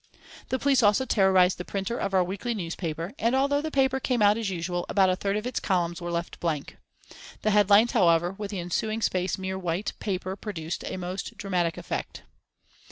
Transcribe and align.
The 0.49 0.57
police 0.57 0.81
also 0.81 1.05
terrorised 1.05 1.59
the 1.59 1.63
printer 1.63 1.95
of 1.99 2.11
our 2.15 2.23
weekly 2.23 2.55
newspaper, 2.55 3.13
and 3.19 3.35
although 3.35 3.61
the 3.61 3.69
paper 3.69 3.99
came 3.99 4.19
out 4.19 4.35
as 4.35 4.49
usual, 4.49 4.83
about 4.89 5.11
a 5.11 5.15
third 5.15 5.37
of 5.37 5.45
its 5.45 5.59
columns 5.59 6.01
were 6.01 6.09
left 6.09 6.39
blank. 6.39 6.77
The 7.43 7.51
headlines, 7.51 7.91
however, 7.91 8.31
with 8.31 8.49
the 8.49 8.59
ensuing 8.59 9.03
space 9.03 9.37
mere 9.37 9.59
white 9.59 9.93
paper 9.99 10.35
produced 10.35 10.83
a 10.87 10.97
most 10.97 11.37
dramatic 11.37 11.77
effect. 11.77 12.23